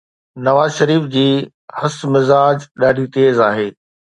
نواز 0.45 0.71
شريف 0.79 1.03
جي 1.15 1.27
حس 1.77 1.95
مزاح 2.13 2.49
ڏاڍي 2.81 3.05
تيز 3.15 3.35
آهي. 3.49 3.67